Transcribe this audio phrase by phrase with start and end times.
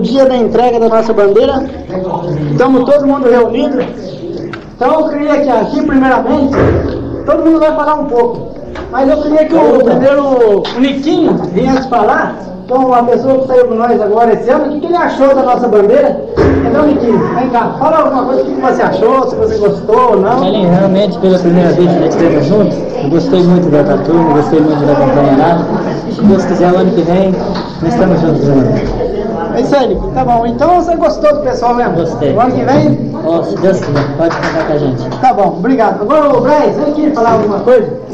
[0.00, 1.64] dia da entrega da nossa bandeira.
[2.50, 3.78] Estamos todo mundo reunido.
[4.76, 6.54] Então eu queria que aqui, primeiramente,
[7.26, 8.48] todo mundo vai falar um pouco.
[8.90, 13.46] Mas eu queria que o primeiro o Niquinho viesse falar, que é uma pessoa que
[13.48, 16.24] saiu com nós agora esse ano, o que, ele achou da nossa bandeira.
[16.66, 20.10] Então, Niquinho, vem cá, fala alguma coisa, o que, que você achou, se você gostou
[20.10, 20.46] ou não.
[20.46, 24.34] Ellen, realmente, pela primeira vez que nós estamos juntos, eu gostei muito da tua turma,
[24.34, 25.64] gostei muito da companheirada.
[26.12, 27.34] Se Deus quiser, o ano que vem,
[27.82, 29.07] nós estamos juntos de novo.
[29.58, 29.98] É isso aí.
[30.14, 30.46] Tá bom.
[30.46, 31.96] Então você gostou do pessoal mesmo?
[31.96, 32.32] Gostei.
[32.32, 33.17] O ano que vem?
[33.24, 35.08] Ó, se Deus quiser, pode contar com a gente.
[35.20, 36.02] Tá bom, obrigado.
[36.02, 38.08] Agora o Braz, vem aqui falar alguma coisa.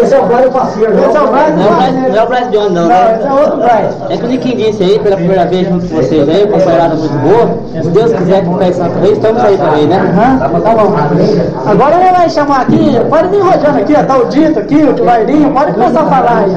[0.00, 0.92] Esse é o Braz parceiro.
[0.92, 3.18] Esse é o Braz Não é não é o Braz de ontem, não, Não, né?
[3.18, 3.94] esse é outro Braz.
[4.08, 7.18] É que o Niquim disse aí, pela primeira vez junto com vocês aí, companheirada muito
[7.18, 7.82] boa.
[7.82, 9.96] Se Deus quiser que Pé Santo Rei, estamos aí também, né?
[9.96, 11.70] Aham, tá bom.
[11.70, 15.04] Agora ele vai chamar aqui, pode vir rodando aqui, ó, tá o Dito aqui, o
[15.04, 16.56] Vairinho, pode começar a falar aí.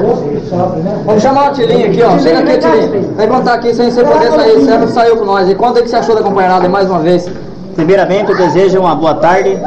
[1.04, 2.18] Vamos chamar o Tilinho aqui, ó.
[2.18, 3.14] Chega aqui, Tilinho.
[3.16, 4.60] Vai contar aqui sem você poder sair.
[4.60, 5.48] Você saiu com nós.
[5.48, 7.28] E conta o que você achou da companheirada mais uma vez.
[7.74, 9.58] Primeiramente, eu desejo uma boa tarde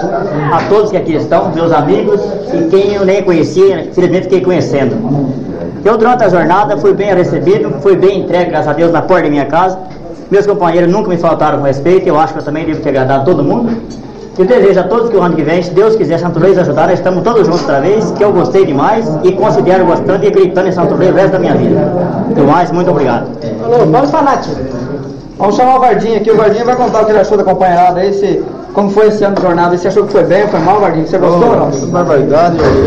[0.52, 2.22] a todos que aqui estão, meus amigos
[2.54, 4.96] e quem eu nem conhecia, infelizmente fiquei conhecendo.
[5.84, 9.24] Eu, durante a jornada, fui bem recebido, fui bem entregue, graças a Deus, na porta
[9.24, 9.78] da minha casa.
[10.32, 13.26] Meus companheiros nunca me faltaram com respeito, eu acho que eu também devo ter agradado
[13.26, 13.78] todo mundo.
[14.38, 16.88] Eu desejo a todos que o ano que vem, se Deus quiser, Santo Reis ajudar,
[16.88, 20.68] nós estamos todos juntos outra vez, que eu gostei demais e considero gostando e acreditando
[20.68, 21.92] em Santo Reis o resto da minha vida.
[22.30, 23.28] Então, mais, muito obrigado.
[23.64, 24.54] Alô, pode falar, tio.
[25.38, 26.32] Vamos chamar o Vardinho aqui.
[26.32, 28.14] O Vardinho vai contar o que ele achou da companheirada aí.
[28.14, 28.44] Se,
[28.74, 29.76] como foi esse ano de jornada.
[29.76, 31.08] E Você achou que foi bem, foi mal, Vardinho?
[31.08, 31.72] Você gostou ou não?
[31.72, 31.78] Que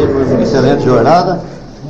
[0.06, 1.40] foi uma excelente jornada.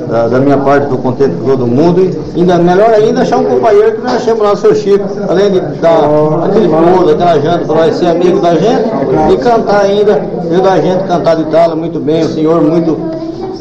[0.08, 2.00] Da, da minha parte, estou contente com todo mundo.
[2.34, 5.04] E ainda melhor ainda achar um companheiro que nós achamos lá, o seu Chico.
[5.28, 5.98] Além de dar
[6.46, 8.90] aquele pulo, aquela janta para nós ser amigo da gente
[9.32, 12.22] e cantar ainda, ver da gente cantar de tala muito bem.
[12.22, 12.96] O senhor muito,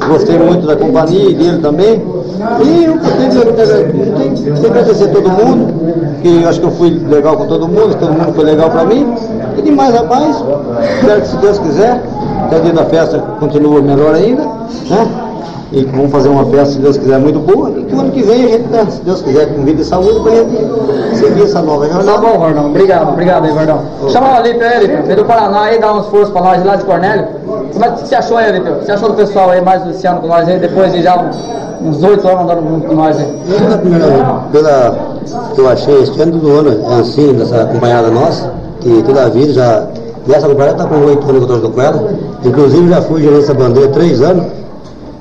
[0.07, 2.01] gostei muito da companhia e dele também.
[2.63, 3.29] E eu tenho
[4.61, 5.73] que, agradecer a todo mundo,
[6.21, 8.85] que eu acho que eu fui legal com todo mundo, todo mundo foi legal para
[8.85, 9.13] mim.
[9.57, 10.37] E de mais a mais,
[10.99, 12.01] espero que se Deus quiser,
[12.45, 15.07] até o dia da festa continua melhor ainda, né?
[15.71, 17.69] E que vamos fazer uma festa, se Deus quiser, muito boa.
[17.77, 19.85] E que o ano que vem a gente, né, se Deus quiser, com vida e
[19.85, 22.17] saúde, para a gente seguir essa nova Tá jornada.
[22.19, 22.65] bom, Vardão.
[22.67, 23.81] Obrigado, obrigado aí, Vardão.
[24.07, 24.61] Chama o Alípio.
[25.05, 27.27] Veio do Paraná aí, dá uns forças pra nós lá de Cornélio.
[27.71, 28.75] Como é que você achou aí, Alípio?
[28.75, 31.17] Você achou do pessoal aí mais esse ano com nós aí, depois de já
[31.81, 33.39] uns oito anos andando junto com nós aí?
[34.51, 35.09] Pela
[35.53, 39.29] que eu achei este ano, todo ano é assim, dessa acompanhada nossa, que toda a
[39.29, 39.85] vida já,
[40.27, 42.09] nessa acompanhada está com oito anos que eu estou com ela,
[42.43, 44.45] inclusive já fui gerente dessa bandeira três anos,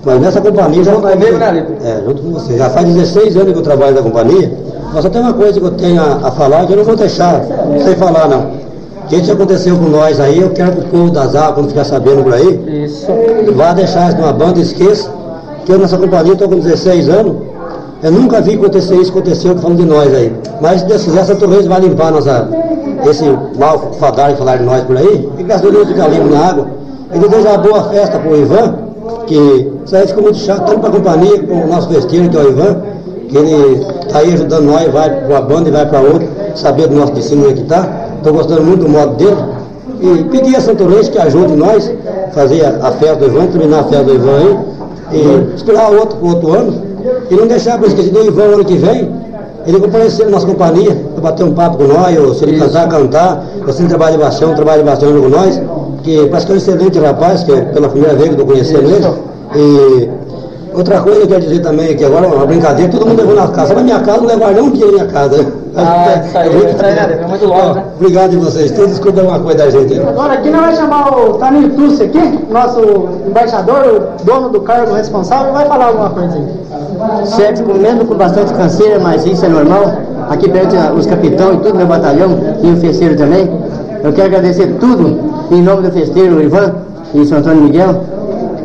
[0.04, 1.66] mas nessa companhia já Junto comigo, né?
[1.84, 2.56] É, junto com você.
[2.56, 4.52] Já faz 16 anos que eu trabalho na companhia,
[4.92, 6.96] mas só tem uma coisa que eu tenho a, a falar que eu não vou
[6.96, 7.42] deixar
[7.84, 8.67] sem falar não.
[9.08, 11.84] Que isso aconteceu com nós aí, eu quero que o povo das águas, quando ficar
[11.84, 13.06] sabendo por aí, Isso.
[13.54, 15.10] Vá deixar isso numa banda, esqueça
[15.68, 17.36] que eu nessa companhia estou com 16 anos.
[18.02, 20.32] Eu nunca vi acontecer isso que aconteceu falando de nós aí.
[20.62, 22.48] Mas se Deus quiser, Santo Reis vai limpar nossa,
[23.04, 23.24] esse
[23.58, 25.28] mal fadar que falaram de nós por aí.
[25.38, 26.66] E graças a Deus fica limpo na água.
[27.14, 28.74] E desejo uma boa festa para o Ivan,
[29.26, 32.36] que isso aí ficou muito chato, tanto para a companhia como o nosso vestido, que
[32.36, 32.76] é o Ivan,
[33.28, 36.88] que ele está aí ajudando nós, vai para uma banda e vai para outra, saber
[36.88, 38.07] do nosso destino onde é que está.
[38.18, 39.36] Estou gostando muito do modo dele.
[40.00, 41.90] E pedir a Santo Reis que ajude nós
[42.28, 44.58] a fazer a, festa do Ivan, terminar a festa do Ivan aí,
[45.12, 46.74] e esperar o outro, o outro ano,
[47.30, 49.10] e não deixar para esquecer do Ivan ano que vem,
[49.66, 52.88] ele comparecer na nossa companhia, para bater um papo com nós, ou se ele cantar,
[52.88, 55.60] cantar, ou se ele trabalha de baixão, trabalha de baixão com nós,
[56.02, 58.46] que parece que é um excelente rapaz, que é pela primeira vez que eu estou
[58.46, 59.28] conhecendo ele.
[59.56, 60.10] E
[60.74, 63.34] outra coisa que eu quero dizer também, que agora é uma brincadeira, todo mundo levou
[63.34, 65.46] na casa, na minha casa não levaram nem um dia na minha casa.
[65.76, 67.18] Ah, isso aí, muito- isso aí, né?
[67.22, 67.84] É muito longe, né?
[67.96, 70.00] Obrigado de vocês todos, desculpa uma coisa da gente aí.
[70.08, 72.80] Agora aqui nós vamos chamar o Taninho Tucci aqui, nosso
[73.26, 77.26] embaixador, o dono do cargo responsável, vai falar alguma coisa aí.
[77.26, 79.82] Certo, com- mesmo com bastante canseira, mas isso é normal.
[80.30, 83.48] Aqui perante a- os capitão e tudo, meu batalhão, e o festeiro também.
[84.02, 85.18] Eu quero agradecer tudo
[85.50, 86.72] em nome do festeiro, o Ivan
[87.14, 88.02] e o São Antônio Miguel.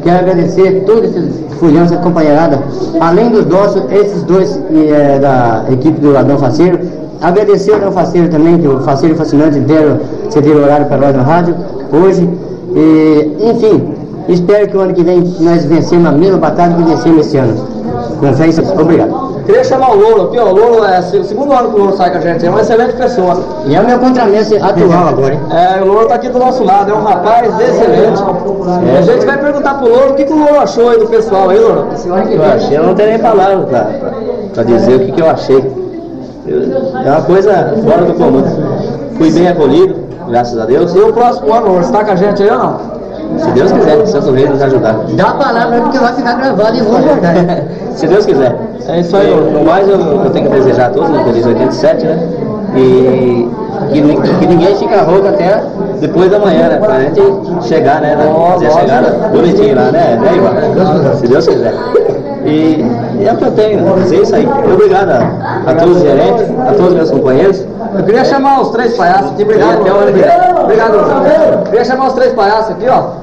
[0.03, 2.59] Quero agradecer todos esses fulhão, essa companheirada,
[2.99, 6.77] além dos nossos, esses dois é da equipe do Adão Faceiro.
[7.21, 9.99] Agradecer ao Adão Faceiro também, que o Faceiro Fascinante deram,
[10.29, 11.55] cederam horário para nós na rádio
[11.91, 12.29] hoje.
[12.75, 13.93] E, enfim,
[14.27, 17.55] espero que o ano que vem nós vencemos a mesma batalha que vencemos esse ano.
[18.19, 18.81] Com fé e.
[18.81, 19.22] Obrigado.
[19.45, 20.45] Queria chamar o Louro aqui, ó.
[20.45, 22.61] O Louro é o segundo ano que o Louro sai com a gente, é uma
[22.61, 23.37] excelente pessoa.
[23.65, 25.39] E é o meu contramestre atual agora, hein?
[25.51, 28.21] É, o Louro tá aqui do nosso lado, é um rapaz excelente.
[28.97, 31.49] A gente vai perguntar pro Louro o que, que o Louro achou aí do pessoal
[31.49, 31.87] aí, Louro.
[32.35, 33.87] Eu achei, eu não tenho nem palavras pra,
[34.53, 35.57] pra dizer o que, que eu achei.
[36.47, 36.61] Eu-
[37.05, 38.43] é uma coisa fora do comum.
[39.17, 39.95] Fui bem acolhido,
[40.27, 40.93] graças a Deus.
[40.95, 42.92] E o próximo ano, Louro, você tá com a gente aí ou não?
[43.37, 44.95] Se Deus quiser, Santo Rei nos ajudar.
[45.13, 47.35] Dá a palavra porque vai ficar gravado e vou guardar.
[47.95, 48.55] Se Deus quiser.
[48.87, 52.05] É isso aí, No mais, eu, eu tenho que desejar a todos um feliz 87,
[52.05, 52.19] né?
[52.75, 53.49] E
[53.91, 54.01] que,
[54.39, 55.63] que ninguém fica rouco até
[55.99, 56.77] depois da manhã, né?
[56.77, 57.21] Pra gente
[57.67, 58.15] chegar, né?
[58.15, 60.19] na- Fazer a chegada bonitinho lá, né?
[60.19, 61.15] né Ivan?
[61.15, 61.73] Se Deus quiser.
[62.45, 62.85] E,
[63.19, 63.93] e é o que eu tenho, né?
[64.01, 64.47] Dizer isso aí.
[64.73, 67.65] Obrigado a, a todos os gerentes, a todos os meus companheiros.
[67.95, 69.81] Eu queria chamar os três palhaços aqui, obrigado.
[69.81, 70.61] Até o ano que vem.
[70.63, 73.22] Obrigado, Eu queria chamar os três palhaços aqui, ó.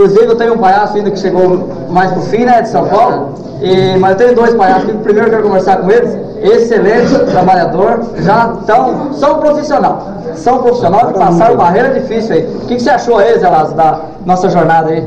[0.00, 3.34] Inclusive eu tenho um palhaço ainda que chegou mais pro fim, né, de São Paulo.
[3.60, 4.96] E, mas eu tenho dois palhaços aqui.
[4.96, 6.16] Primeiro eu quero conversar com eles.
[6.40, 10.02] Excelente trabalhador, já tão, são profissional.
[10.36, 12.48] São profissional que passaram barreira difícil aí.
[12.62, 15.06] O que, que você achou, eles, Elas, da nossa jornada aí?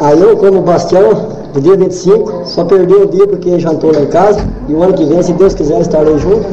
[0.00, 4.06] Aí eu, como Bastião, do dia 25, só perdi o dia porque jantou lá em
[4.06, 4.40] casa.
[4.68, 6.44] E o ano que vem, se Deus quiser, estarei junto.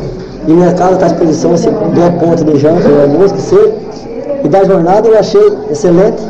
[0.47, 3.73] E minha casa está à disposição, se der ponto de janta, almoço, que seja.
[4.43, 5.41] E da jornada eu achei
[5.71, 6.21] excelente,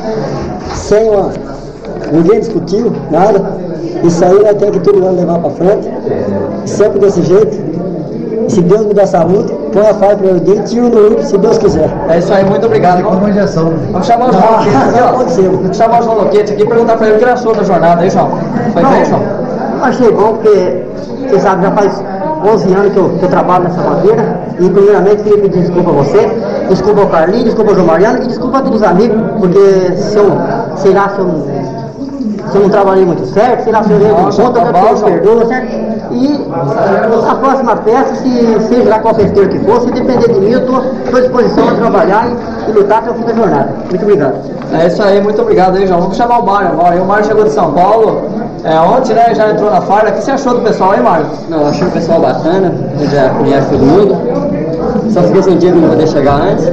[0.92, 1.32] sem uma...
[2.12, 3.42] Ninguém discutiu, nada.
[4.04, 5.90] Isso aí nós temos que todo ano levar para frente.
[6.66, 7.58] Sempre desse jeito.
[8.46, 11.24] E se Deus me dá saúde, põe a faca para o dia e tiro no
[11.24, 11.90] se Deus quiser.
[12.10, 13.04] É isso aí, muito obrigado.
[13.04, 15.12] Vamos, vamos chamar o João Loquete aqui, ó.
[15.16, 17.64] Vamos chamar o João Loquete aqui e perguntar pra ele o que ele achou da
[17.64, 18.30] jornada aí, João.
[18.74, 19.22] Foi bem, João?
[19.82, 20.84] Achei bom porque,
[21.30, 22.04] você sabe, já faz
[22.44, 25.94] 11 anos que eu, que eu trabalho nessa madeira e primeiramente queria pedir desculpa a
[25.94, 26.30] você,
[26.70, 30.18] desculpa ao Carlinhos, desculpa ao João Mariano e desculpa a todos os amigos, porque se
[30.18, 30.32] eu,
[30.77, 31.41] sei lá, se eu, não-
[32.51, 35.03] se eu não trabalhei muito certo, sei lá, se eu errei conta, tá eu peço
[35.06, 35.91] perdoa, certo?
[36.12, 36.45] E
[37.29, 40.59] a próxima peça, se seja lá qual festeiro que for, se depender de mim, eu
[40.59, 42.27] estou à disposição a trabalhar
[42.68, 43.69] e, e lutar até o fim da jornada.
[43.89, 44.33] Muito obrigado.
[44.73, 46.01] É isso aí, muito obrigado aí, João.
[46.01, 47.01] Vamos chamar o Mário agora.
[47.01, 48.21] O Mário chegou de São Paulo
[48.63, 49.33] é, ontem, né?
[49.33, 50.09] Já entrou na farda.
[50.09, 51.25] O que você achou do pessoal aí, Mário?
[51.50, 54.18] Não, achei o pessoal bacana, eu já conheço todo mundo.
[55.12, 56.69] Só fiquei sentido não poder chegar antes.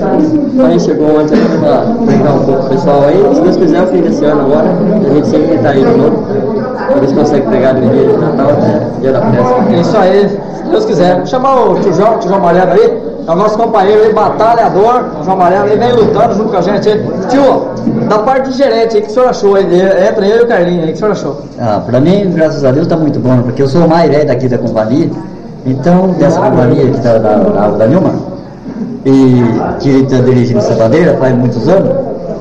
[0.57, 3.35] Porém chegou antes aqui pra brincar um pouco com o pessoal aí.
[3.35, 6.25] Se Deus quiser, o fim desse ano agora, a gente sempre está aí de novo.
[6.95, 9.55] A gente consegue pegar do dia de Natal até dia da festa.
[9.71, 11.27] É isso aí, se Deus quiser.
[11.27, 13.09] Chamar o tio João, o tio João Mariano aí.
[13.27, 15.67] É o nosso companheiro aí, batalhador, o João Mariano.
[15.67, 17.05] Ele vem lutando junto com a gente aí.
[17.29, 17.69] Tio,
[18.09, 19.65] da parte de gerente aí, o que o senhor achou aí?
[19.65, 21.43] Entre ele e o Carlinhos aí, o que o senhor achou?
[21.61, 24.27] Ah, para mim, graças a Deus, está muito bom, porque eu sou o mais velho
[24.27, 25.11] daqui da companhia,
[25.67, 28.15] então, dessa companhia que está da, da, da Nilma,
[29.05, 29.43] e
[29.81, 31.91] que está dirigindo essa bandeira faz muitos anos,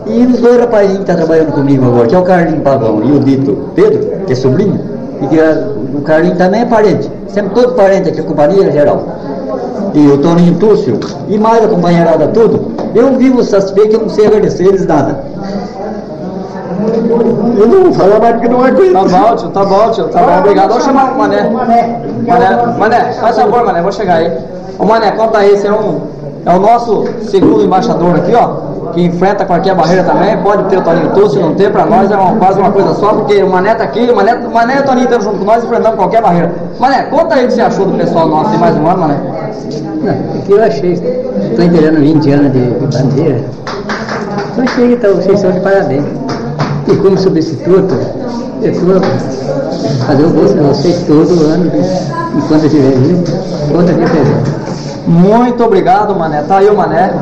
[0.06, 3.12] e os dois rapazinhos que estão trabalhando comigo agora, que é o Carlinho Pavão e
[3.12, 4.80] o Dito Pedro, que é sobrinho,
[5.22, 9.04] e que é- o Carlinho também é parente, sempre todo parente aqui da companhia geral.
[9.94, 14.10] E o Toninho Túcio, e mais a companheirada tudo, eu vivo satisfeito que eu não
[14.10, 15.24] sei agradecer eles nada.
[17.58, 18.94] Eu não vou falar mais porque não aguento.
[18.94, 20.70] Tá bom, tio, tá bom, tio, tá bom, obrigado.
[20.70, 21.50] Vamos chamar o Mané.
[21.50, 22.02] Mané,
[22.78, 24.32] Mané, faz favor, Mané, vou chegar aí.
[24.78, 26.02] Ô Mané, conta aí, você é, um,
[26.48, 30.38] é o nosso segundo embaixador aqui, ó, que enfrenta qualquer barreira também.
[30.38, 32.94] Pode ter o Toninho Tu, se não ter, pra nós é uma, quase uma coisa
[32.94, 35.40] só, porque o Mané tá aqui, o Mané, o Mané e o Toninho estão junto
[35.40, 36.54] com nós enfrentando qualquer barreira.
[36.80, 39.18] Mané, conta aí o que você achou do pessoal nosso em mais um ano, Mané.
[40.36, 40.94] O que eu achei?
[40.94, 43.44] Estou inteirando 20 anos de, de bandeira.
[44.56, 46.06] Eu achei então, vocês são de parabéns.
[46.88, 47.94] E como substituto,
[48.62, 49.02] eu estou
[50.06, 51.70] fazer o bolso de vocês todo ano,
[52.38, 53.24] enquanto eu estiver vivo,
[53.70, 54.67] conta de presente.
[55.08, 56.44] Muito obrigado, Mané.
[56.44, 57.14] Tá aí o Mané.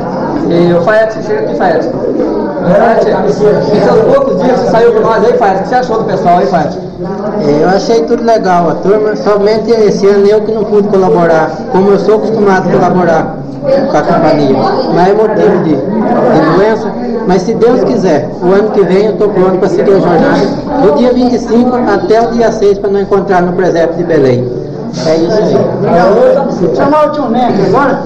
[0.48, 1.88] E o Faete, chega aqui, Faete.
[2.78, 5.60] Faete, em seus poucos dias você saiu com nós aí, Faete.
[5.60, 6.78] O que você achou do pessoal aí, Faete?
[7.60, 11.90] Eu achei tudo legal, a turma, somente esse ano eu que não pude colaborar, como
[11.90, 14.56] eu sou acostumado a colaborar com a companhia.
[14.94, 16.92] Mas é motivo de, de doença,
[17.26, 20.46] mas se Deus quiser, o ano que vem eu estou pronto para seguir a jornada,
[20.82, 24.65] do dia 25 até o dia 6 para não encontrar no presépio de Belém.
[25.04, 26.76] É isso aí.
[26.76, 28.02] Chamar o tio Neto agora?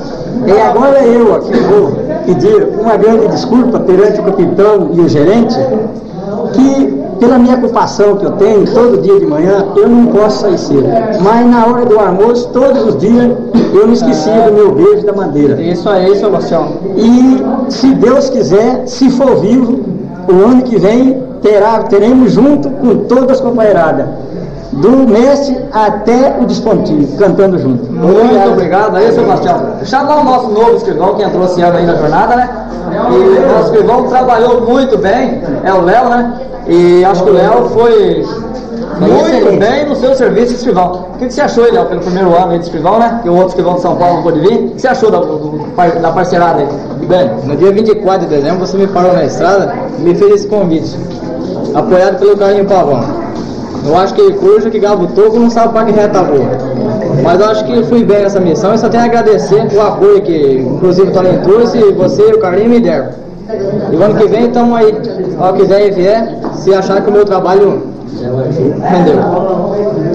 [0.47, 1.92] E agora eu aqui vou
[2.26, 5.56] pedir uma grande desculpa perante o capitão e o gerente,
[6.54, 10.59] que pela minha ocupação que eu tenho, todo dia de manhã, eu não posso sair
[10.59, 10.88] cedo.
[11.20, 13.37] Mas na hora do almoço, todos os dias,
[13.75, 15.61] eu não esquecia do meu beijo da bandeira.
[15.61, 16.73] Isso aí, seu Bastião.
[16.97, 19.80] E se Deus quiser, se for vivo,
[20.28, 24.06] o ano que vem terá, teremos junto com todas as companheiradas,
[24.72, 27.90] do mestre até o despontinho, cantando junto.
[27.92, 29.60] Muito obrigado aí, seu Bastião.
[29.84, 32.48] Chamar o nosso novo escrivão que entrou esse ano aí na jornada, né?
[33.10, 36.34] E o nosso escrivão trabalhou muito bem, é o Léo, né?
[36.68, 38.24] E acho que o Léo foi
[39.00, 41.06] muito bem no seu serviço de escrivão.
[41.14, 43.20] O que que você achou, Léo, pelo primeiro ano aí de escrivão, né?
[43.22, 44.54] Que o outro escrivão de São Paulo não pôde vir.
[44.54, 45.66] O que você achou da, do-
[46.00, 46.68] da parceirada aí?
[47.06, 50.46] Bem, no dia 24 de dezembro você me parou na estrada e me fez esse
[50.48, 50.96] convite,
[51.74, 53.00] apoiado pelo Carlinho Pavão.
[53.84, 56.50] Eu acho que coruja que toco não sabe para que reta voa.
[57.22, 60.22] Mas eu acho que fui bem nessa missão e só tenho a agradecer o apoio
[60.22, 63.08] que, inclusive, o Toninho trouxe, você e o Carlinho me deram.
[63.92, 64.94] E o ano que vem estamos aí,
[65.38, 67.82] ao quiser e vier, se achar que o meu trabalho
[68.82, 69.18] rendeu.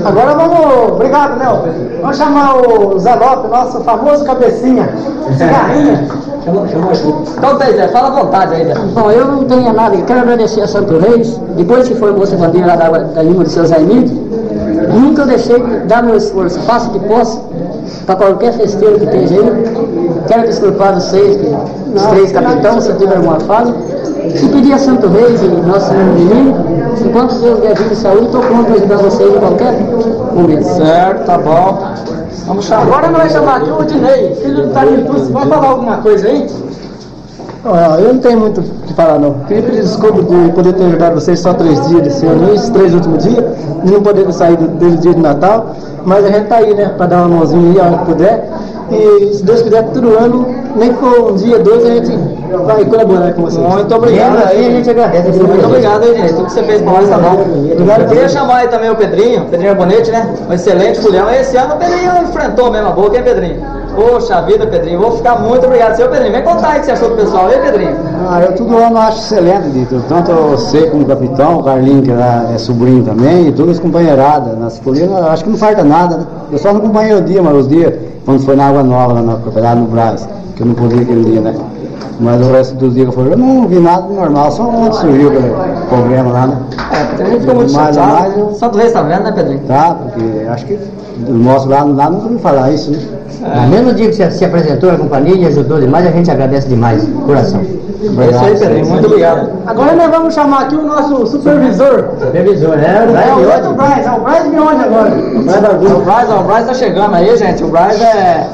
[0.06, 0.92] Agora vamos.
[0.94, 2.00] Obrigado, Léo.
[2.02, 4.88] Vamos chamar o Zé Lopes, nosso famoso cabecinha.
[5.36, 6.08] Cigarrinha.
[7.38, 8.76] Então, Zé, fala à vontade aí, Zé.
[8.94, 12.68] Bom, eu não tenho nada, quero agradecer a Santo Reis, depois que foi moça bandeira
[12.68, 14.16] lá da, da língua do seu Zé Emílio,
[14.94, 17.42] nunca eu deixei de dar meu esforço, faço que posso,
[18.06, 19.64] para qualquer festeiro que esteja aí.
[20.28, 21.56] Quero desculpar vocês, que,
[21.96, 23.74] os três capitães, se tiver alguma falha,
[24.24, 26.65] e pedir a Santo Reis e Nosso Senhor
[27.04, 29.74] Enquanto Deus der vida e saúde, estou pronto para ajudar vocês em qualquer
[30.34, 30.64] momento.
[30.64, 31.78] Certo, tá bom.
[32.48, 32.84] Vamos chamar.
[32.84, 35.32] Agora nós vamos chamar aqui o Dinei, filho do Tarinho Tucci.
[35.32, 36.48] Vai falar alguma coisa aí?
[37.68, 39.34] Ah, eu não tenho muito o que falar não.
[39.48, 42.94] Queria pedir desculpa de poder ter ajudado vocês só três dias desse ano, esses três
[42.94, 43.44] últimos dias,
[43.84, 45.72] de não poder sair do- desde o dia de Natal,
[46.06, 48.50] mas a gente tá aí, né, para dar uma mãozinha aí a hora que puder.
[48.92, 52.12] E se Deus quiser, todo ano, nem que for um dia, dois, a gente
[52.66, 53.66] vai colaborar com vocês.
[53.66, 55.40] Muito obrigado aí, a gente agradece.
[55.40, 56.34] Muito obrigado aí, gente.
[56.34, 57.46] Tudo que você fez pra nós tá bom.
[58.00, 60.34] Eu queria chamar aí também o Pedrinho, Pedrinho Bonete, né?
[60.50, 61.30] Um excelente fulhão.
[61.30, 63.62] Esse ano o Pedrinho enfrentou mesmo a boca, hein, Pedrinho?
[63.96, 65.00] Poxa vida, Pedrinho.
[65.00, 65.96] Vou ficar muito obrigado.
[65.96, 67.96] Seu Pedrinho, vem contar aí o que você achou do pessoal aí, Pedrinho.
[68.30, 70.04] Ah, eu todo ano acho excelente, Dito.
[70.10, 73.80] Tanto você como o capitão, o Carlinho, que lá é sobrinho também, e todas as
[73.80, 74.58] companheiradas.
[74.58, 76.26] Nas colinas, acho que não falta nada, né?
[76.52, 77.94] Eu só não acompanhei o dia, mas os dias,
[78.26, 81.24] quando foi na Água Nova, lá na propriedade no Brás, que eu não podia aquele
[81.26, 81.54] dia, né?
[82.20, 84.96] Mas o resto dos dias que eu fui, eu não vi nada normal, só onde
[84.96, 85.54] surgiu aquele
[85.90, 86.58] problema lá, né?
[86.94, 88.14] É, Pedrinho ficou muito Mais chateado.
[88.22, 89.60] mais, eu- Santo Reis tá vendo, né, Pedrinho?
[89.68, 90.80] Tá, porque acho que
[91.28, 93.00] o nosso lá, lá não ouviu falar isso, né?
[93.64, 96.68] No mesmo dia que você se apresentou na companhia e ajudou demais, a gente agradece
[96.70, 97.60] demais, coração.
[97.62, 98.88] É isso aí, Pedrinho.
[98.88, 99.50] Muito obrigado.
[99.68, 102.06] Agora nós vamos chamar aqui o nosso supervisor.
[102.20, 105.12] Supervisor, é, É o outro Braz, é o Braz de onde agora?
[105.98, 107.64] O Braz, ó, o Braz tá chegando aí, gente.
[107.64, 108.48] O Braz é.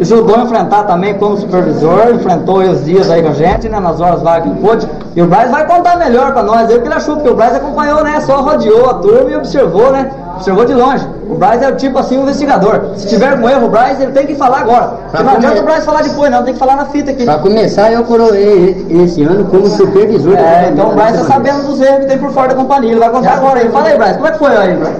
[0.00, 3.80] Ajudou a enfrentar também como supervisor, enfrentou os dias aí com a gente, né?
[3.80, 4.88] Nas horas vagas que pôde.
[5.16, 7.56] E o Braz vai contar melhor pra nós o que ele achou, porque o Braz
[7.56, 8.20] acompanhou, né?
[8.20, 10.08] Só rodeou a turma e observou, né?
[10.36, 11.04] Observou de longe.
[11.28, 12.92] O Braz é o tipo assim, um investigador.
[12.96, 14.92] Se tiver algum erro, o Braz, ele tem que falar agora.
[15.10, 17.24] Porque não adianta o Braz falar depois, não, tem que falar na fita aqui.
[17.24, 20.36] Para começar, eu coroei esse ano como supervisor.
[20.36, 22.92] É, então o Braz tá sabendo dos erros que tem por fora da companhia.
[22.92, 23.68] Ele vai contar agora aí.
[23.68, 24.94] Fala aí, Braz, como é que foi aí, Braz?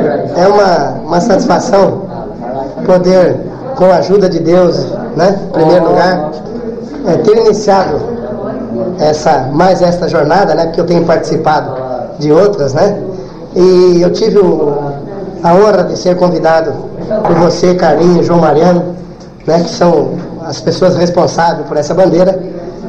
[0.00, 0.38] Braz?
[0.38, 2.14] é uma, uma satisfação
[2.84, 3.36] poder,
[3.76, 4.76] com a ajuda de Deus,
[5.16, 6.30] né, em primeiro lugar,
[7.06, 7.96] é, ter iniciado
[8.98, 11.72] essa, mais esta jornada, né, porque eu tenho participado
[12.18, 12.96] de outras, né,
[13.54, 14.72] e eu tive o-
[15.42, 16.72] a honra de ser convidado
[17.26, 18.94] por você, Carlinhos, João Mariano,
[19.46, 20.10] né, que são
[20.46, 22.38] as pessoas responsáveis por essa bandeira,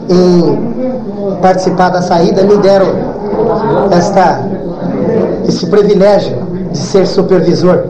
[0.10, 2.88] em participar da saída, me deram
[3.92, 4.40] esta
[5.48, 6.36] esse privilégio
[6.72, 7.84] de ser supervisor.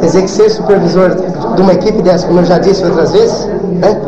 [0.00, 1.14] Quer dizer que ser supervisor
[1.54, 4.00] de uma equipe dessa, como eu já disse outras vezes, né?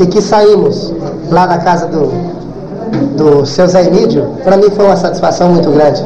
[0.00, 0.92] e que saímos
[1.30, 2.06] lá da casa do,
[3.16, 6.04] do seu Zé Emílio, para mim foi uma satisfação muito grande.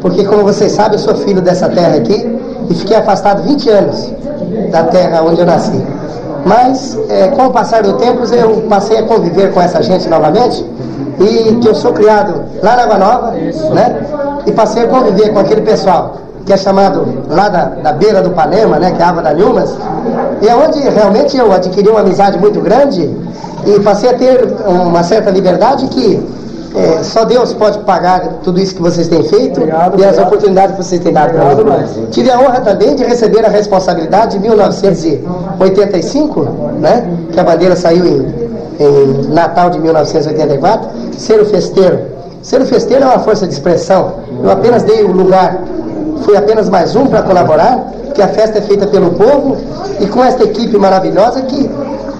[0.00, 4.12] Porque, como vocês sabem, eu sou filho dessa terra aqui e fiquei afastado 20 anos
[4.70, 5.80] da terra onde eu nasci.
[6.44, 10.64] Mas, é, com o passar do tempo, eu passei a conviver com essa gente novamente
[11.20, 14.00] e que eu sou criado lá na Água Nova, né?
[14.44, 18.30] E passei a conviver com aquele pessoal que é chamado lá da, da beira do
[18.30, 18.92] Panema, né?
[18.92, 19.74] Que é a Ava da Nilmas,
[20.40, 23.10] e é onde realmente eu adquiri uma amizade muito grande
[23.66, 26.20] e passei a ter uma certa liberdade que
[26.74, 29.60] é, só Deus pode pagar tudo isso que vocês têm feito
[29.98, 32.06] e as oportunidades que vocês têm dado para mim.
[32.10, 36.40] Tive a honra também de receber a responsabilidade de 1985,
[36.80, 38.26] né, que a bandeira saiu em,
[38.80, 42.00] em Natal de 1984, ser o festeiro.
[42.40, 44.14] Ser o festeiro é uma força de expressão.
[44.42, 45.58] Eu apenas dei o lugar,
[46.22, 49.56] fui apenas mais um para colaborar, que a festa é feita pelo povo
[50.00, 51.70] e com esta equipe maravilhosa que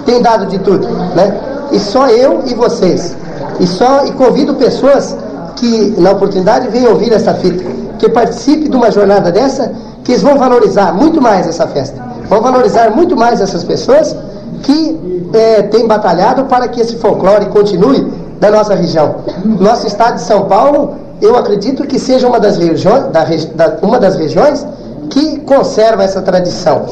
[0.05, 1.39] tem dado de tudo, né?
[1.71, 3.17] E só eu e vocês.
[3.61, 5.17] E só e convido pessoas
[5.57, 7.65] que na oportunidade venham ouvir essa fita,
[7.99, 12.03] que participe de uma jornada dessa, que eles vão valorizar muito mais essa festa.
[12.29, 14.17] Vão valorizar muito mais essas pessoas
[14.63, 19.17] que eh, têm batalhado para que esse folclore continue na nossa região.
[19.45, 23.25] Nosso estado de São Paulo, eu acredito que seja uma das regiões, da,
[23.55, 24.67] da- uma das regiões
[25.11, 26.83] que conserva essa tradição.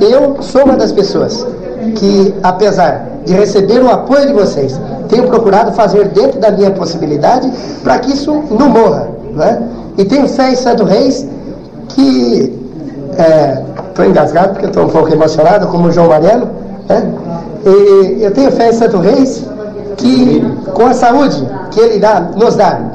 [0.00, 1.46] Eu sou uma das pessoas
[1.96, 7.50] que, apesar de receber o apoio de vocês, tenho procurado fazer dentro da minha possibilidade
[7.82, 9.08] para que isso não morra.
[9.32, 9.62] Né?
[9.98, 11.26] E tenho fé em Santo Reis
[11.88, 12.60] que.
[13.88, 16.48] Estou engasgado porque estou um pouco emocionado, como o João Mariano.
[16.88, 17.12] Né?
[17.66, 19.44] E eu tenho fé em Santo Reis
[19.98, 22.91] que, com a saúde que ele irá nos dar,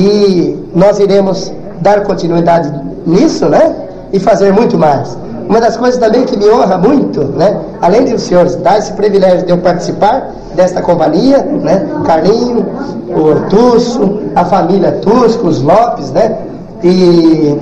[0.00, 2.72] e nós iremos dar continuidade
[3.06, 3.74] nisso, né?
[4.12, 5.16] E fazer muito mais.
[5.48, 7.60] Uma das coisas também que me honra muito, né?
[7.82, 11.86] Além de os senhores dar esse privilégio de eu participar desta companhia, né?
[12.06, 12.66] Carlinho,
[13.08, 16.36] o Tusso, a família Tusco, os Lopes, né?
[16.82, 17.58] E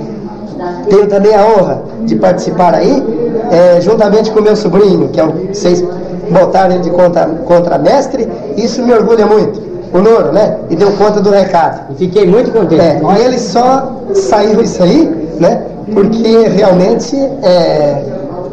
[0.89, 3.03] tenho também a honra de participar aí,
[3.51, 5.83] é, juntamente com meu sobrinho, que é um, vocês
[6.31, 9.68] botaram ele de contra, contramestre, isso me orgulha muito.
[9.93, 10.57] O Noro, né?
[10.69, 11.91] E deu conta do recado.
[11.93, 12.81] E fiquei muito contente.
[12.81, 15.63] É, e ele só saiu isso aí, né?
[15.91, 18.03] Porque realmente é,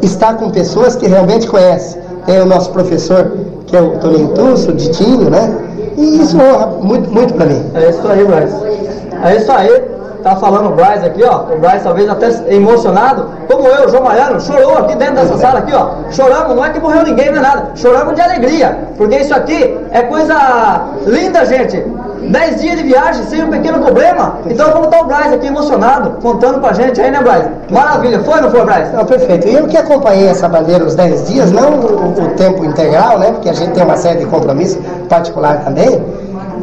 [0.01, 2.01] está com pessoas que realmente conhecem.
[2.25, 3.31] Tem o nosso professor,
[3.67, 5.55] que é o Toninho Tusso, o Ditinho, né?
[5.95, 7.63] E isso honra muito, muito para mim.
[7.73, 8.55] É isso aí, Bryce.
[9.23, 9.96] É isso aí.
[10.27, 11.43] Tá falando o Bryce aqui, ó.
[11.53, 15.73] O Bryce talvez até emocionado, como eu, João Maiano, chorou aqui dentro dessa sala aqui,
[15.73, 16.11] ó.
[16.11, 17.71] Choramos, não é que morreu ninguém, não é nada.
[17.75, 18.77] Choramos de alegria.
[18.97, 20.35] Porque isso aqui é coisa
[21.05, 21.81] linda, gente.
[22.29, 24.39] Dez dias de viagem sem um pequeno problema.
[24.47, 27.49] Então como tá o Bryce aqui emocionado, contando pra gente aí, né, Bryce?
[27.69, 28.91] Maravilha, foi ou não foi, Bryce?
[28.93, 29.47] Não, perfeito.
[29.47, 33.31] E eu que acompanhei essa bandeira os 10 dias, não o, o tempo integral, né?
[33.31, 36.03] Porque a gente tem uma série de compromissos particular também.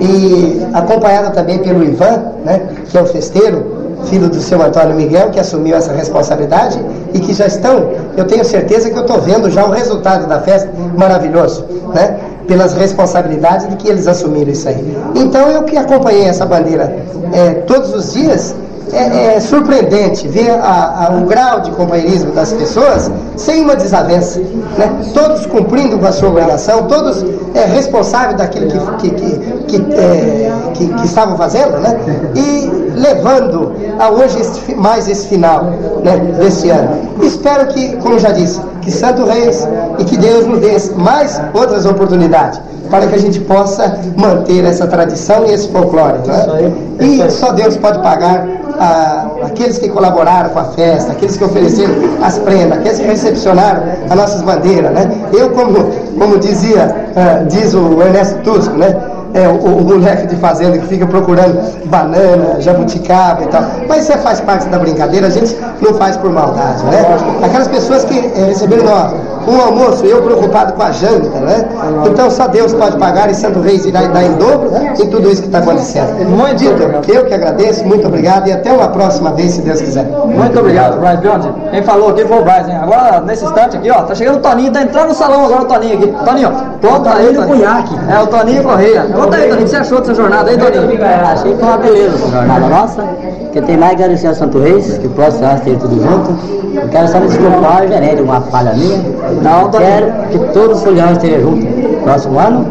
[0.00, 2.60] E acompanhado também pelo Ivan, né?
[2.90, 6.78] Que é o festeiro, filho do seu Antônio Miguel, que assumiu essa responsabilidade
[7.12, 10.40] e que já estão, eu tenho certeza que eu estou vendo já o resultado da
[10.40, 12.18] festa maravilhoso, né?
[12.46, 14.96] Pelas responsabilidades de que eles assumiram isso aí.
[15.14, 16.94] Então eu que acompanhei essa bandeira
[17.32, 18.54] é, todos os dias,
[18.92, 24.40] é, é surpreendente ver a, a, o grau de companheirismo das pessoas sem uma desavença.
[24.40, 24.92] Né?
[25.12, 27.24] Todos cumprindo com a sua obrigação, todos
[27.54, 31.98] é, responsáveis daquilo que, que, que, que, é, que, que estavam fazendo, né?
[32.34, 35.64] e levando a hoje esse, mais esse final
[36.02, 37.14] né, desse ano.
[37.22, 39.66] Espero que, como já disse, que Santo Reis
[39.98, 42.60] e que Deus nos dê mais outras oportunidades
[42.90, 46.18] para que a gente possa manter essa tradição e esse folclore.
[46.26, 46.72] Né?
[47.00, 48.46] E só Deus pode pagar
[48.78, 53.82] a, aqueles que colaboraram com a festa, aqueles que ofereceram as prendas, aqueles que recepcionaram
[54.08, 54.92] as nossas bandeiras.
[54.92, 55.10] Né?
[55.32, 58.94] Eu, como, como dizia, uh, diz o Ernesto Tusco, né?
[59.34, 63.62] é, o, o, moleque de fazenda que fica procurando banana, jabuticaba e tal.
[63.88, 67.02] Mas isso faz parte da brincadeira, a gente não faz por maldade, né?
[67.42, 69.12] Aquelas pessoas que é, receberam nós,
[69.50, 71.68] um almoço, eu preocupado com a janta, né?
[72.06, 75.42] Então só Deus pode pagar e Santo Reis irá dar em dobro em tudo isso
[75.42, 76.28] que está acontecendo.
[76.28, 80.06] Muito dito, eu que agradeço, muito obrigado e até uma próxima vez, se Deus quiser.
[80.36, 81.48] Muito obrigado, Bryce Biondi.
[81.70, 82.78] Quem falou aqui foi o Bryce, hein?
[82.82, 85.64] Agora, nesse instante aqui, ó, tá chegando o Toninho, tá entrando no salão agora o
[85.66, 86.14] Toninho aqui.
[86.24, 87.34] Toninho, conta aí.
[87.34, 87.64] Toninho.
[87.64, 89.02] É o Toninho Correia.
[89.14, 91.04] Conta aí, Toninho, o que você achou dessa jornada aí, Toninho?
[91.04, 93.04] Achei que foi uma beleza essa jornada nossa.
[93.52, 96.64] Que tem mais que agradecer a Santo Reis, que o próximo ano esteja tudo junto.
[96.74, 98.98] Eu quero só me desculpar, gerente, uma falha minha.
[99.42, 101.73] Não, quero que todos os foliões estejam juntos
[102.04, 102.66] próximo ano.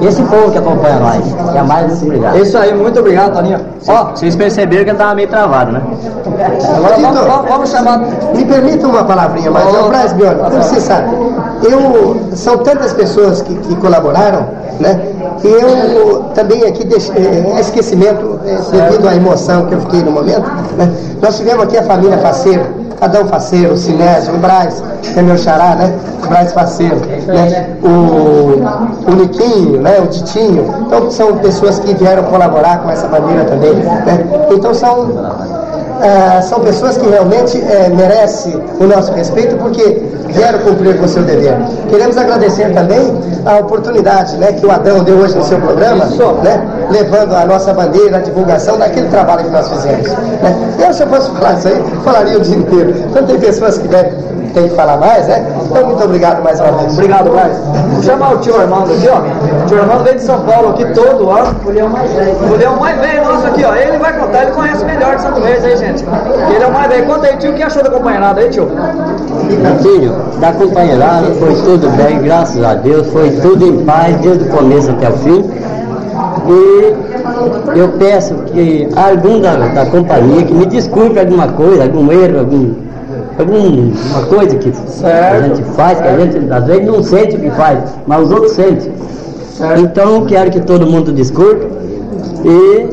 [0.00, 1.22] E esse povo que acompanha nós.
[1.52, 2.38] Que é mais muito obrigado.
[2.38, 3.60] Isso aí, muito obrigado, Toninho.
[3.86, 5.82] Ó, vocês perceberam que ele tava meio travado, né?
[6.76, 7.98] Agora vamos, vamos, vamos chamar.
[8.34, 9.66] Me permita uma palavrinha mais.
[9.66, 11.14] Oh, oh, Braz Bione, como você sabe,
[11.62, 14.46] eu, são tantas pessoas que, que colaboraram,
[14.80, 15.00] né?
[15.42, 20.10] E eu também aqui, deixe, é, esquecimento, é, devido à emoção que eu fiquei no
[20.10, 20.92] momento, né?
[21.20, 22.66] Nós tivemos aqui a família Faceiro,
[23.00, 25.94] Adão Faceiro, o Sinésio, o Braz, que é meu xará, né?
[26.30, 27.76] Braz Faceiro, né?
[27.82, 29.98] O, o Niquinho, né?
[30.00, 30.72] O Titinho.
[30.86, 34.24] Então são pessoas que vieram colaborar com essa bandeira também, né?
[34.48, 35.08] Então são
[36.02, 41.08] ah, são pessoas que realmente eh, merecem o nosso respeito porque vieram cumprir com o
[41.08, 41.54] seu dever.
[41.90, 43.12] Queremos agradecer também
[43.44, 46.06] a oportunidade né, que o Adão deu hoje no seu programa,
[46.42, 50.08] né, levando a nossa bandeira, a divulgação daquele trabalho que nós fizemos.
[50.08, 50.76] Né.
[50.78, 52.94] Eu, se eu fosse falar isso aí, falaria o dia inteiro.
[53.08, 55.46] Então tem pessoas que devem tem que falar mais, né?
[55.64, 56.92] Então, muito obrigado mais uma vez.
[56.92, 57.56] Obrigado, Braz.
[57.92, 59.18] Vou chamar o tio Armando aqui, ó.
[59.18, 61.56] O tio Armando veio de São Paulo aqui todo ano.
[61.64, 62.36] O leão mais velho.
[62.36, 63.74] O leão mais velho nosso aqui, ó.
[63.74, 66.04] Ele vai contar, ele conhece melhor de Santo Reis aí, gente.
[66.54, 67.06] Ele é o mais velho.
[67.06, 68.68] Conta aí, tio, o que achou da companheirada aí, tio?
[69.82, 74.48] Filho, da companheirada foi tudo bem, graças a Deus, foi tudo em paz, desde o
[74.48, 75.50] começo até o fim.
[76.46, 82.40] E eu peço que algum da, da companhia que me desculpe alguma coisa, algum erro,
[82.40, 82.74] algum
[83.38, 85.36] alguma coisa que certo.
[85.36, 88.32] a gente faz, que a gente às vezes não sente o que faz, mas os
[88.32, 88.92] outros sentem.
[89.52, 89.80] Certo.
[89.80, 91.66] Então quero que todo mundo desculpe.
[92.44, 92.88] E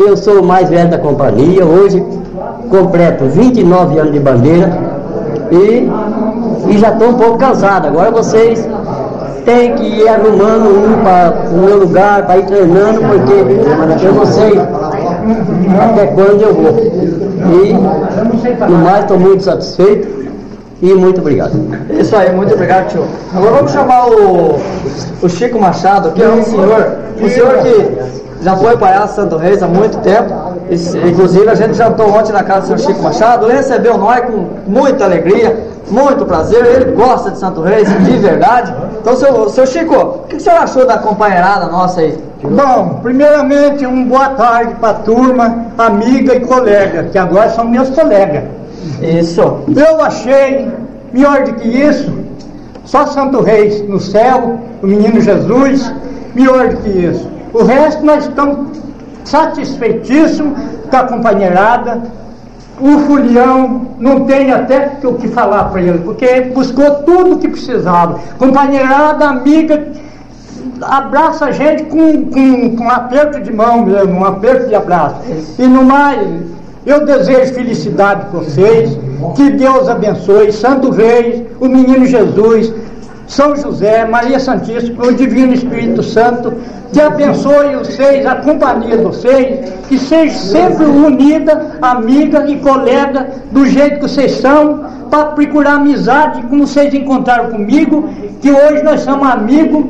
[0.00, 2.04] eu sou o mais velho da companhia, hoje
[2.70, 4.78] completo 29 anos de bandeira
[5.50, 5.88] e,
[6.72, 7.86] e já estou um pouco cansado.
[7.88, 8.68] Agora vocês
[9.44, 14.26] têm que ir arrumando um para o meu lugar, para ir treinando, porque eu não
[14.26, 14.58] sei
[15.80, 16.78] até quando eu vou.
[17.62, 17.72] E,
[18.70, 20.28] no mais, estou muito satisfeito
[20.80, 21.52] e muito obrigado.
[21.90, 23.04] Isso aí, muito obrigado, tio.
[23.34, 24.58] Agora vamos chamar o,
[25.22, 29.62] o Chico Machado, que é um senhor, um senhor que já foi palhaço Santo Reis
[29.62, 33.96] há muito tempo Inclusive, a gente jantou ontem na casa do seu Chico Machado, recebeu
[33.96, 36.64] nós com muita alegria, muito prazer.
[36.64, 38.74] Ele gosta de Santo Reis, de verdade.
[39.00, 42.18] Então, seu, seu Chico, o que o senhor achou da companheirada nossa aí?
[42.42, 47.88] Bom, primeiramente, um boa tarde para a turma, amiga e colega, que agora são meus
[47.90, 48.44] colegas.
[49.00, 49.40] Isso.
[49.74, 50.68] Eu achei,
[51.12, 52.12] melhor do que isso,
[52.84, 55.92] só Santo Reis no céu, o menino Jesus,
[56.34, 57.28] melhor do que isso.
[57.52, 58.78] O resto nós estamos
[59.28, 60.58] satisfeitíssimos
[60.90, 62.02] com a companheirada.
[62.80, 67.48] O Fulião não tem até o que falar para ele, porque buscou tudo o que
[67.48, 68.20] precisava.
[68.38, 69.88] Companheirada, amiga,
[70.82, 75.16] abraça a gente com, com, com um aperto de mão mesmo, um aperto de abraço.
[75.58, 76.20] E no mais,
[76.86, 78.96] eu desejo felicidade para vocês,
[79.34, 82.72] que Deus abençoe, Santo Reis, o Menino Jesus,
[83.28, 86.54] São José, Maria Santíssima, o Divino Espírito Santo,
[86.92, 93.66] que abençoe vocês, a companhia de vocês, que seja sempre unida, amiga e colega, do
[93.66, 98.08] jeito que vocês são, para procurar amizade, como vocês encontraram comigo,
[98.40, 99.84] que hoje nós somos amigos,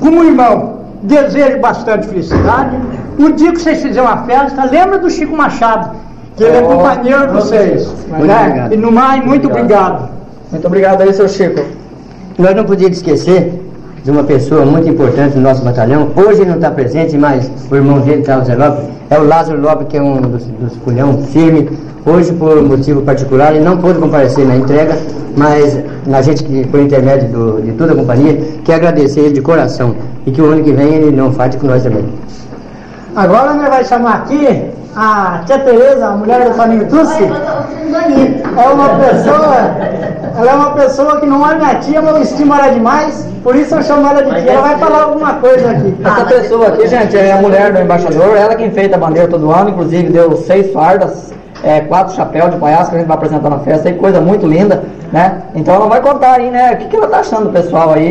[0.00, 2.74] como irmão, desejo bastante felicidade.
[3.18, 5.94] O dia que vocês fizerem uma festa, lembra do Chico Machado,
[6.36, 7.94] que ele é companheiro de vocês.
[8.08, 8.70] Né?
[8.72, 10.08] E no mais, muito obrigado.
[10.50, 11.81] Muito obrigado aí, seu Chico.
[12.38, 13.60] Nós não podíamos esquecer
[14.04, 16.08] de uma pessoa muito importante no nosso batalhão.
[16.16, 18.84] Hoje ele não está presente, mas o irmão dele está o Zé Lopes.
[19.10, 21.68] É o Lázaro Lopes, que é um dos, dos culhão firme.
[22.04, 24.96] Hoje, por motivo particular, ele não pôde comparecer na entrega,
[25.36, 25.78] mas
[26.12, 29.94] a gente, que, por intermédio do- de toda a companhia, quer agradecer ele de coração.
[30.26, 32.04] E que o ano que vem ele não falte com nós também.
[33.14, 34.64] Agora nós vamos chamar aqui
[34.96, 37.24] a tia Tereza, a mulher do Toninho Tussi.
[37.24, 39.76] É uma pessoa,
[40.36, 43.56] ela é uma pessoa que não é minha tia, mas eu estimo ela demais, por
[43.56, 44.52] isso eu chamo ela de tia.
[44.52, 45.96] Ela vai falar alguma coisa aqui.
[46.04, 49.50] Essa pessoa aqui, gente, é a mulher do embaixador, ela que enfeita a bandeira todo
[49.50, 51.32] ano, inclusive deu seis fardas,
[51.64, 54.46] é, quatro chapéus de palhaço que a gente vai apresentar na festa, aí, coisa muito
[54.46, 55.42] linda, né?
[55.54, 58.10] Então ela vai contar aí, né, o que, que ela tá achando do pessoal aí,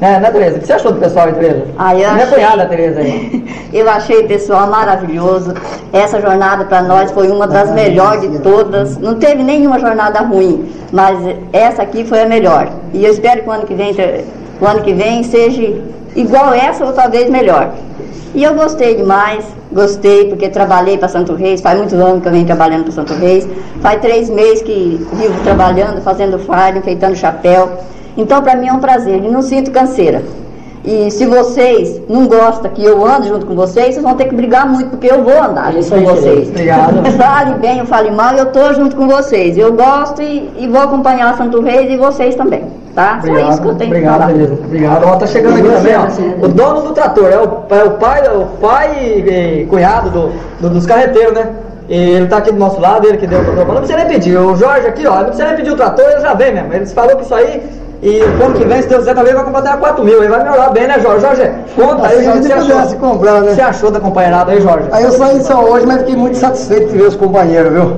[0.00, 0.56] né, né, Tereza?
[0.56, 1.64] O que você achou do pessoal aí, Tereza?
[1.78, 3.44] Ah, eu Minha achei- cunhada, Tereza aí.
[3.72, 5.54] Eu achei o pessoal maravilhoso.
[5.92, 8.96] Essa jornada para nós foi uma das melhores de todas.
[8.98, 11.16] Não teve nenhuma jornada ruim, mas
[11.52, 12.68] essa aqui foi a melhor.
[12.92, 13.94] E eu espero que o ano que vem,
[14.60, 15.80] o ano que vem seja
[16.14, 17.72] igual essa ou talvez melhor.
[18.34, 22.32] E eu gostei demais, gostei porque trabalhei para Santo Reis, faz muitos anos que eu
[22.32, 23.46] venho trabalhando para Santo Reis,
[23.80, 27.70] faz três meses que vivo trabalhando, fazendo fardo, enfeitando chapéu.
[28.16, 30.22] Então para mim é um prazer e não sinto canseira.
[30.82, 34.34] E se vocês não gostam que eu ande junto com vocês, vocês vão ter que
[34.34, 36.48] brigar muito, porque eu vou andar junto com vocês.
[36.48, 37.04] Obrigado.
[37.18, 39.58] Fale bem ou fale mal, eu estou junto com vocês.
[39.58, 42.64] Eu gosto e, e vou acompanhar Santo Reis e vocês também.
[42.94, 43.20] Tá?
[43.22, 44.32] Só isso que eu tenho que obrigado, falar.
[44.32, 44.54] Tereza.
[44.54, 45.04] Obrigado.
[45.06, 46.44] Ó, tá chegando aqui também, ó.
[46.44, 50.10] O dono do trator, é o, é o pai, é o pai e, e cunhado
[50.10, 51.50] do, do- dos carreteiros, né?
[51.90, 53.66] E ele tá aqui do nosso lado, ele que deu o trator.
[53.66, 54.36] Não precisa nem pedir.
[54.38, 56.72] O Jorge aqui, ó, não precisa nem pedir o trator, ele já vem mesmo.
[56.72, 57.62] Ele falou que isso aí.
[58.02, 60.18] E o ano que vem, se Deus quiser, também vai comprar até 4 mil.
[60.22, 61.20] Ele vai melhorar bem, né, Jorge?
[61.20, 62.96] Jorge, conta aí, Se a o que gente você achou?
[62.98, 63.54] comprar, né?
[63.54, 64.88] Você achou da companheirada aí, Jorge?
[64.90, 67.92] Aí eu saí só hoje, mas fiquei muito satisfeito de ver os companheiros, viu?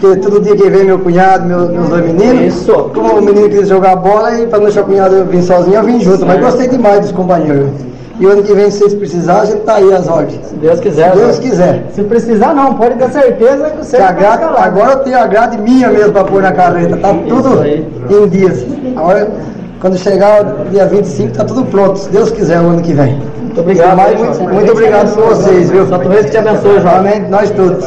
[0.00, 2.56] Porque todo dia que vem meu cunhado, meu- meus dois meninos.
[2.56, 2.90] Isso.
[2.94, 5.82] Como o menino quis jogar bola e para não deixar o cunhado vir sozinho, eu
[5.84, 6.26] vim junto.
[6.26, 7.70] Mas gostei demais dos companheiros.
[8.20, 10.46] E o ano que vem, se vocês precisarem, a gente tá aí às ordens.
[10.46, 11.10] Se Deus quiser.
[11.10, 11.40] Se Deus Jorge.
[11.50, 11.82] quiser.
[11.94, 15.26] Se precisar não, pode ter certeza que você a vai grade, agora eu tenho a
[15.26, 16.96] grade minha mesmo para pôr na carreta.
[16.96, 17.86] Tá tudo aí.
[18.10, 18.64] em dias.
[18.96, 19.28] Agora,
[19.80, 21.98] quando chegar o dia 25, tá tudo pronto.
[21.98, 23.18] Se Deus quiser, o ano que vem.
[23.40, 24.00] Muito obrigado.
[24.00, 25.86] Aí, muito, muito obrigado por vocês, viu?
[25.86, 26.88] Santo Reis que te abençoe, Jorge.
[26.96, 27.86] Amém, nós todos.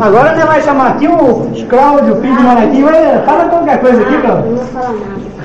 [0.00, 2.82] Agora nós vamos chamar aqui o Cláudio, filho do.
[2.84, 4.58] Vai- Fala qualquer coisa aqui, Cláudio.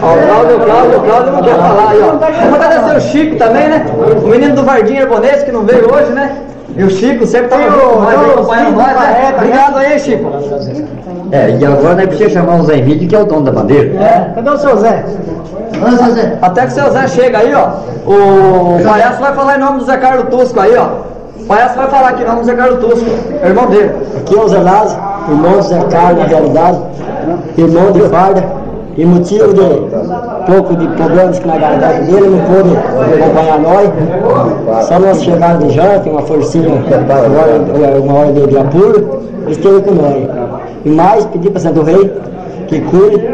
[0.02, 2.12] Ó, o Cláudio, o Cláudio, o Cláudio não quer falar aí, ó.
[2.50, 3.86] Vamos agradecer o Chico também, né?
[4.24, 6.36] O menino do Varginho Herbonês, que não veio hoje, né?
[6.76, 9.34] E o Chico sempre tá o- o acompanhando nós, né?
[9.36, 10.32] Obrigado aí, Chico.
[11.32, 14.00] É, e agora nós precisamos chamar o Zé Emílio, que é o dono da bandeira.
[14.02, 15.04] É, cadê o seu Zé?
[16.42, 17.70] Até que o seu Zé chega aí, ó.
[18.10, 20.88] O palhaço vai falar em nome do Zé Carlos Tusco aí, ó.
[21.42, 23.10] O palhaço vai falar aqui em nome do Zé Carlos Tusco,
[23.42, 23.92] é o irmão dele.
[24.18, 26.78] Aqui é o Zé Lázaro, irmão do Zé Carlos, na realidade,
[27.58, 28.44] irmão de farda,
[28.98, 32.76] e motivo de pouco de problemas que na garganta dele, não pôde
[33.22, 34.86] acompanhar nós.
[34.88, 39.92] Só nós chegamos de janta, uma forcinha, agora, uma hora de, de apuro, esteve com
[39.92, 40.28] nós.
[40.84, 42.12] E mais, pedir para Santo Rei
[42.68, 43.30] que cure,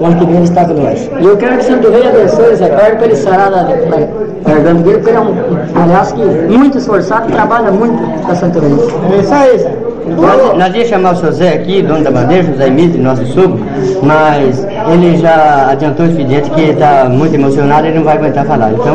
[0.00, 1.10] o ano que vem ele está com nós.
[1.20, 4.82] E eu quero que Santo Rei abençoe Zé Carlos para ele sarar da da garganta
[4.82, 5.34] dele, porque ele é um
[5.74, 8.72] palhaço que muito esforçado, trabalha muito para Santo Rei.
[9.12, 9.72] É isso aí, Zé.
[10.16, 13.60] Nós, nós ia chamar o seu Zé aqui, dono da bandeira, José Emílio, nosso sogro,
[14.02, 18.72] mas ele já adiantou o expediente que está muito emocionado e não vai aguentar falar.
[18.72, 18.94] Então,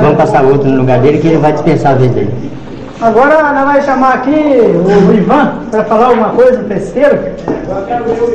[0.00, 2.32] vamos passar outro no lugar dele que ele vai dispensar a vez dele.
[3.04, 7.18] Agora nós vamos chamar aqui o Ivan para falar alguma coisa do festeiro.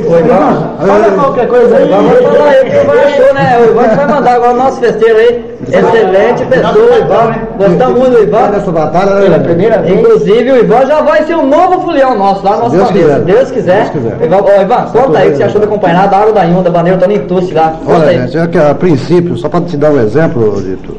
[0.06, 1.88] O Ivan, fala qualquer coisa aí.
[1.88, 3.58] Vamos falar aí o que o Ivan achou, né?
[3.58, 5.56] O Ivan que vai mandar agora o nosso festeiro aí.
[5.66, 7.34] Excelente pessoa, Ivan.
[7.58, 8.48] Gostamos muito do Ivan.
[8.50, 9.42] Nessa batalha, né, velho?
[9.42, 9.98] primeira vez.
[9.98, 13.18] Inclusive, o Ivan já vai ser um novo folião nosso lá no nosso quiser.
[13.18, 13.76] Se Deus quiser.
[13.76, 14.24] Deus quiser.
[14.24, 16.62] Ivan, ô, Ivan, conta aí o que você achou da acompanhada, da água da Inha,
[16.62, 17.74] da bandeira Toninho Tucci lá.
[17.84, 20.96] Conta Olha, gente, é que a princípio, só para te dar um exemplo, Dito,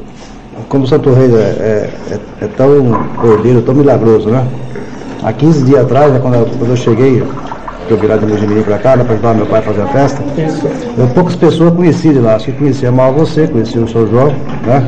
[0.72, 4.42] como Santo Reis é, é, é- é tão cordeiro, tão milagroso, né?
[5.22, 7.22] Há 15 dias atrás, né, quando, eu, quando eu cheguei,
[7.88, 9.88] que eu virei de Mojimirim para cá, né, para ajudar meu pai a fazer a
[9.88, 10.24] festa,
[10.98, 14.08] eu, poucas pessoas conheci de lá, acho que conhecia mal você, conhecia o Sr.
[14.10, 14.28] João,
[14.66, 14.82] né?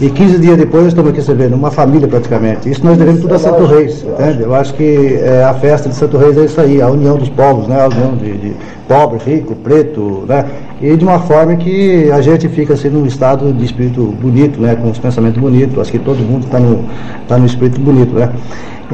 [0.00, 2.68] E 15 dias depois estamos aqui, vendo, uma família praticamente.
[2.68, 4.42] Isso nós devemos tudo a Santo Reis, entende?
[4.42, 7.28] Eu acho que é, a festa de Santo Reis é isso aí, a união dos
[7.28, 7.80] povos, né?
[7.80, 8.52] A união de, de
[8.88, 10.44] pobre, rico, preto, né?
[10.80, 14.74] E de uma forma que a gente fica assim num estado de espírito bonito, né?
[14.74, 15.78] Com os pensamentos bonitos.
[15.78, 16.84] Acho que todo mundo está no,
[17.28, 18.30] tá no espírito bonito, né?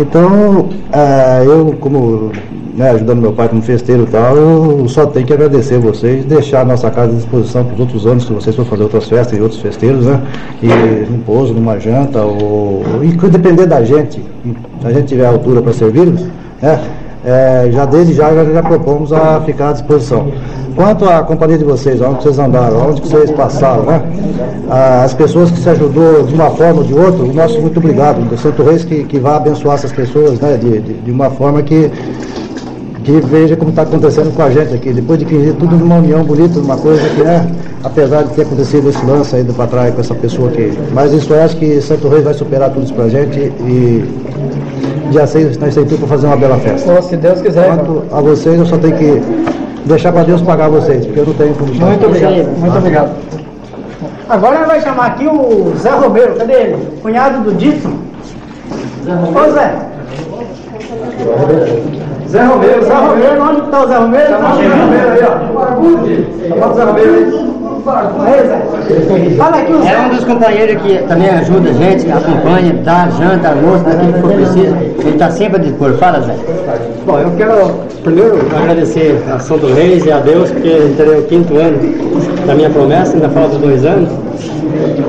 [0.01, 2.31] Então, ah, eu como
[2.79, 6.61] né, ajudando meu pai como festeiro e tal, eu só tenho que agradecer vocês, deixar
[6.61, 9.37] a nossa casa à disposição para os outros anos que vocês for fazer outras festas
[9.37, 10.23] e outros festeiros, né?
[10.63, 10.69] E
[11.11, 14.23] num pouso, numa janta, ou e depender da gente,
[14.81, 16.25] se a gente tiver altura para servi-los,
[16.63, 16.81] né?
[17.24, 20.31] É, já desde já, já propomos a ficar à disposição.
[20.76, 24.02] Quanto à companhia de vocês, onde vocês andaram, onde vocês passaram, né?
[24.70, 27.78] Ah, As pessoas que se ajudou de uma forma ou de outra, o nosso muito
[27.78, 28.20] obrigado.
[28.33, 30.57] O Santo Reis que, que vai abençoar essas pessoas, né?
[30.57, 31.90] De, de, de uma forma que
[33.09, 34.92] que veja como está acontecendo com a gente aqui.
[34.92, 37.46] Depois de que tudo numa união bonita, uma coisa que é,
[37.83, 40.76] apesar de ter acontecido esse lance do para trás com essa pessoa aqui.
[40.92, 44.04] Mas isso eu acho que Santo Reis vai superar tudo isso pra gente e
[45.11, 46.92] dia 6 nós temos tudo para fazer uma bela festa.
[46.92, 47.66] Ô, se Deus quiser.
[47.66, 49.23] Quanto a vocês, eu só tenho que
[49.85, 53.11] deixar para Deus pagar vocês, porque eu não tenho como Muito obrigado, muito obrigado.
[54.29, 56.88] Agora vamos chamar aqui o Zé Romero, cadê ele?
[57.03, 57.88] Cunhado do Dito.
[59.09, 59.75] Ô Zé.
[62.29, 64.29] Zé Romero, Zé Romero, onde está o Zé Romero?
[64.29, 66.49] Chama o Zé Romero aí, ó.
[66.49, 67.48] Chama o Zé Romero aí.
[69.38, 69.83] Fala aqui o.
[69.83, 74.20] É um dos companheiros que também ajuda a gente, acompanha, dá janta, almoço, naquilo que
[74.20, 74.77] for preciso.
[74.77, 75.92] Ele está sempre a dispor.
[75.94, 76.35] Fala, Zé.
[77.07, 81.22] Bom, eu quero primeiro agradecer a São do Reis e a Deus, porque entrei o
[81.24, 81.79] quinto ano
[82.46, 84.11] da minha promessa, ainda falta dois anos.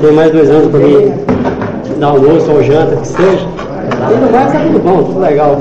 [0.00, 1.12] Tem mais dois anos para mim
[1.98, 3.46] dar almoço ou janta, que seja.
[4.10, 5.60] E no resto é tudo bom, tudo legal.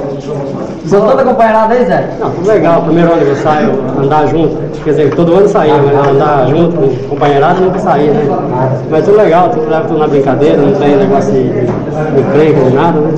[0.86, 2.10] São toda acompanhada aí, Zé?
[2.20, 2.82] Não, tudo legal.
[2.84, 4.58] Primeiro ano que eu saio, andar junto.
[4.84, 8.28] Quer dizer, todo ano saía, mas andar junto com companheirado nunca saía, né?
[8.90, 12.76] Mas tudo legal, tudo leva tudo na brincadeira, não tem negócio de, de encrenca, de
[12.76, 13.14] nada, né?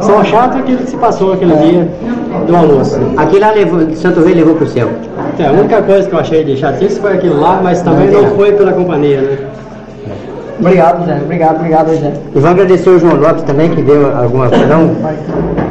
[0.00, 1.88] Só chato é aquilo que se passou aquele dia
[2.46, 2.98] do almoço.
[3.16, 4.88] Aqui lá levou, Santo Reis levou para o céu.
[5.38, 8.26] É, a única coisa que eu achei de chatice foi aquilo lá, mas também não
[8.34, 9.38] foi pela companhia, né?
[10.58, 11.20] Obrigado, Zé.
[11.22, 12.12] Obrigado, obrigado, Zé.
[12.34, 14.94] E vou agradecer o João Lopes também, que deu alguma não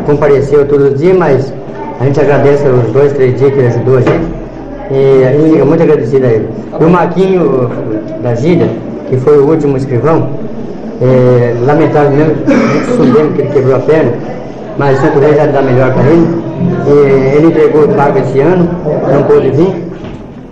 [0.05, 1.53] compareceu todo dia, mas
[1.99, 4.43] a gente agradece os dois, três dias que ele ajudou a gente.
[4.91, 6.49] E a gente fica muito agradecido a ele.
[6.79, 7.69] E o Marquinho
[8.21, 8.67] da Gíria,
[9.09, 10.29] que foi o último escrivão,
[11.01, 12.35] é, lamentavelmente,
[12.95, 14.11] soubemos que ele quebrou a perna,
[14.77, 16.27] mas Santo Reis já dá melhor para ele.
[16.87, 18.69] E ele entregou o pago esse ano,
[19.11, 19.83] não pôde vir,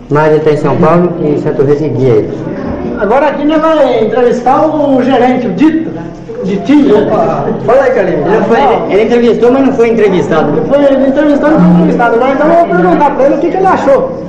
[0.10, 2.30] mas ele está em São Paulo e Santo Reis guia ele.
[3.00, 5.91] Agora aqui nós vamos entrevistar o gerente, o Dito.
[6.44, 7.08] Ditinho.
[7.66, 8.26] Fala aí, Carlinhos.
[8.26, 10.58] Ele, foi- ele entrevistou, mas não foi entrevistado.
[10.58, 12.16] Ele foi ele entrevistou, não foi entrevistado.
[12.16, 14.22] Agora então eu vou perguntar para ele o que, que ele achou.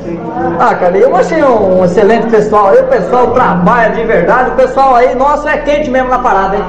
[0.58, 4.94] Ah, cara, eu achei um excelente pessoal aí, o pessoal trabalha de verdade, o pessoal
[4.96, 6.62] aí, nosso é quente mesmo na parada, hein?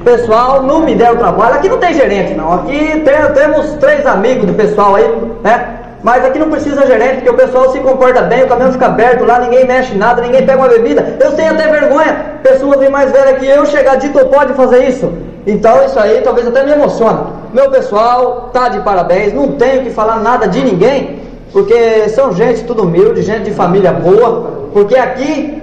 [0.00, 4.06] O pessoal não me deu trabalho, aqui não tem gerente não, aqui tem- temos três
[4.06, 5.10] amigos do pessoal aí,
[5.42, 5.66] né?
[6.02, 9.24] Mas aqui não precisa gerente, porque o pessoal se comporta bem, o caminhão fica aberto
[9.24, 11.16] lá, ninguém mexe nada, ninguém pega uma bebida.
[11.20, 15.12] Eu tenho até vergonha, pessoas bem mais velhas que eu chegar dito pode fazer isso.
[15.46, 17.26] Então isso aí talvez até me emociona.
[17.52, 21.20] Meu pessoal tá de parabéns, não tenho que falar nada de ninguém,
[21.52, 25.60] porque são gente tudo humilde, gente de família boa, porque aqui,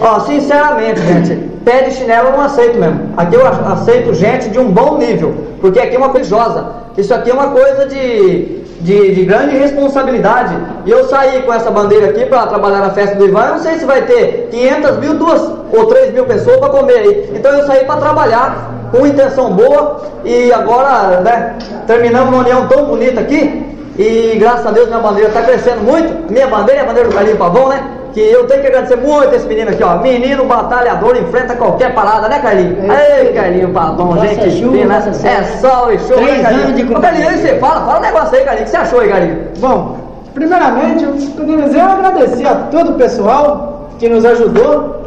[0.00, 3.10] ó, sinceramente, gente, pé de chinelo eu não aceito mesmo.
[3.16, 6.85] Aqui eu aceito gente de um bom nível, porque aqui é uma coisa josa.
[6.96, 10.56] Isso aqui é uma coisa de, de, de grande responsabilidade.
[10.84, 13.62] E eu saí com essa bandeira aqui para trabalhar na festa do Ivan, eu não
[13.62, 17.30] sei se vai ter 500 mil, duas ou 3 mil pessoas para comer aí.
[17.34, 21.56] Então eu saí para trabalhar com intenção boa e agora, né,
[21.86, 23.64] terminamos uma união tão bonita aqui.
[23.98, 26.30] E graças a Deus minha bandeira está crescendo muito.
[26.30, 27.82] Minha bandeira é a bandeira do Carlinho Pavão, né?
[28.12, 29.98] Que eu tenho que agradecer muito esse menino aqui, ó.
[29.98, 32.76] Menino batalhador, enfrenta qualquer parada, né, Carlinho?
[32.92, 34.94] Ei, Carlinho Nossa, gente é chuva, fina.
[34.98, 36.64] nossa, É sol e show, né, Três Carlinho?
[36.64, 38.62] anos de Ô, Carlinho, aí você fala, fala um negócio aí, Carlinho.
[38.62, 39.38] O que você achou aí, Carlinho?
[39.58, 39.96] Bom,
[40.34, 45.06] primeiramente, eu queria agradecer a todo o pessoal que nos ajudou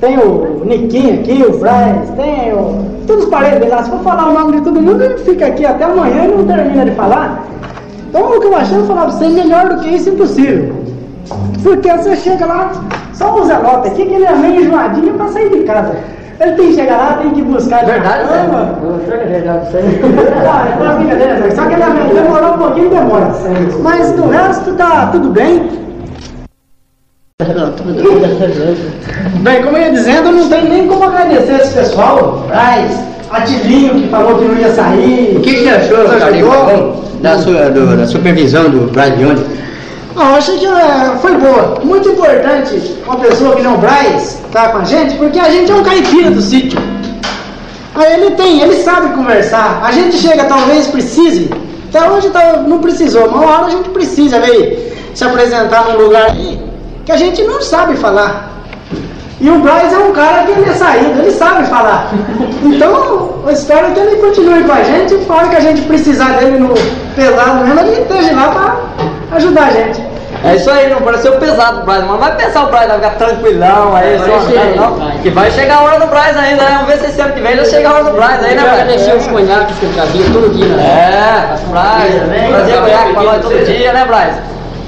[0.00, 2.84] tem o Niquinho aqui, o Braz, tem o.
[3.06, 3.82] Todos os parentes dele lá.
[3.82, 6.46] Se for falar o nome de todo mundo, ele fica aqui até amanhã e não
[6.46, 7.46] termina de falar.
[8.08, 10.74] Então o que eu achei, eu falar pra você, melhor do que isso, impossível.
[11.62, 12.70] Porque você chega lá,
[13.12, 15.94] só o Zé Lopes aqui, que ele é meio enjoadinho pra sair de casa.
[16.38, 18.34] Ele tem que chegar lá, tem que buscar de Verdade, Zé?
[18.34, 18.78] caramba.
[19.10, 20.00] É verdade, isso aí.
[20.48, 21.50] Ah, é uma brincadeira, Zé.
[21.50, 23.32] Só que ele demorou um pouquinho, demora.
[23.82, 25.68] Mas do resto tá tudo bem.
[29.42, 32.44] Bem, como eu ia dizendo, não tem nem como agradecer esse pessoal.
[32.48, 32.98] Braz,
[33.30, 35.36] Atilinho, que falou que não ia sair.
[35.36, 36.50] O que, que você achou, Carlinhos,
[37.20, 39.55] da, sua, do- da supervisão do Brian Leone?
[40.16, 41.78] Não, eu achei que é, foi boa.
[41.84, 45.74] Muito importante uma pessoa que não Braz estar com a gente, porque a gente é
[45.74, 46.78] um caipira do sítio.
[47.94, 49.80] Aí ele tem, ele sabe conversar.
[49.84, 51.50] A gente chega, talvez precise.
[51.90, 55.98] Até hoje tá- não precisou, mas uma hora a gente precisa ver se apresentar num
[56.04, 56.60] lugar aí
[57.04, 58.52] que a gente não sabe falar.
[59.38, 62.10] E o Braz é um cara que ele é saído, ele sabe falar.
[62.62, 66.58] Então, eu espero que ele continue com a gente fora que a gente precisar dele
[66.58, 66.72] no
[67.14, 70.05] pesado mesmo, ele esteja lá para ajudar a gente.
[70.44, 73.10] É isso aí, não pareceu pesado o Braz, mas vai pensar o Braz, vai ficar
[73.16, 75.18] tranquilão aí, Vai só chegar, não, vai.
[75.22, 76.70] que vai chegar a hora do Braz ainda, né?
[76.80, 78.62] Vamos ver se esse ano que vem já chega a hora do Braz aí, né,
[78.62, 78.86] Braz?
[78.86, 80.84] deixei os conhaques que eu trazia todo dia, né?
[80.84, 82.14] É, Braz,
[82.50, 84.34] trazia conhaque pra nós todo dia, né, Braz?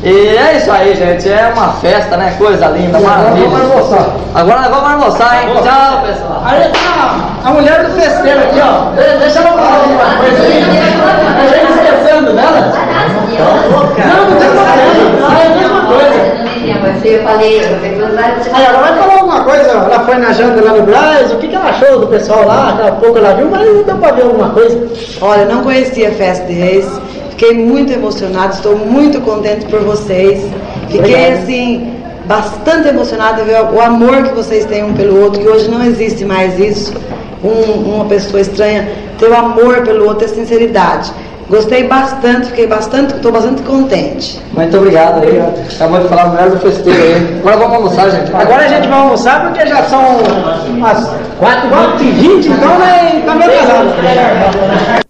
[0.01, 2.33] E é isso aí, gente, é uma festa, né?
[2.39, 3.49] Coisa linda, maravilha.
[3.49, 4.07] Vamos almoçar.
[4.33, 5.49] Agora nós vamos almoçar, hein?
[5.55, 6.43] Tchau, pessoal.
[6.45, 8.91] Aí tá a mulher do festeiro aqui, ó.
[8.93, 10.63] De- Deixa ela falar uma coisa aí.
[10.63, 12.73] A gente esquecendo dela.
[13.99, 14.79] Não, não tem problema.
[15.41, 15.81] É a mesma
[16.81, 17.07] coisa.
[17.09, 20.73] Eu falei, eu falei, Aí ela vai falar alguma coisa, ela foi na janta lá
[20.73, 23.49] no Braz, o que, que ela achou do pessoal lá, daqui a pouco ela viu,
[23.51, 24.89] mas não deu pra ver alguma coisa.
[25.21, 26.87] Olha, não conhecia a Festa de Reis,
[27.31, 30.45] fiquei muito emocionada, estou muito contente por vocês.
[30.89, 31.43] Fiquei Obrigado.
[31.43, 31.93] assim,
[32.25, 36.25] bastante emocionada ver o amor que vocês têm um pelo outro, que hoje não existe
[36.25, 36.93] mais isso.
[37.45, 38.89] Um- uma pessoa estranha
[39.19, 41.13] ter o amor pelo outro, ter sinceridade.
[41.49, 44.39] Gostei bastante, fiquei bastante, estou bastante contente.
[44.53, 45.23] Muito obrigado.
[45.75, 47.39] Acabou de falar o melhor do festeiro aí.
[47.41, 48.35] Agora vamos almoçar, gente.
[48.35, 50.19] Agora a gente vai almoçar porque já são
[50.85, 51.09] as
[51.41, 55.05] 4h20, então né, tá meio atrasado.